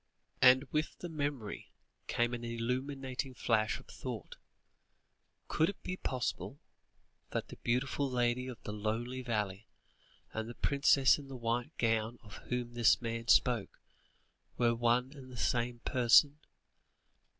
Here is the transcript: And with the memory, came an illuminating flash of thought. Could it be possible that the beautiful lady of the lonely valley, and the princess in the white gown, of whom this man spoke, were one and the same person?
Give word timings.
And 0.41 0.63
with 0.71 0.97
the 0.97 1.09
memory, 1.09 1.69
came 2.07 2.33
an 2.33 2.43
illuminating 2.43 3.35
flash 3.35 3.79
of 3.79 3.85
thought. 3.85 4.35
Could 5.47 5.69
it 5.69 5.83
be 5.83 5.95
possible 5.95 6.59
that 7.29 7.49
the 7.49 7.57
beautiful 7.57 8.09
lady 8.09 8.47
of 8.47 8.57
the 8.63 8.73
lonely 8.73 9.21
valley, 9.21 9.67
and 10.33 10.49
the 10.49 10.55
princess 10.55 11.19
in 11.19 11.27
the 11.27 11.35
white 11.37 11.77
gown, 11.77 12.17
of 12.23 12.37
whom 12.49 12.73
this 12.73 12.99
man 12.99 13.27
spoke, 13.27 13.79
were 14.57 14.73
one 14.73 15.11
and 15.15 15.31
the 15.31 15.37
same 15.37 15.81
person? 15.85 16.39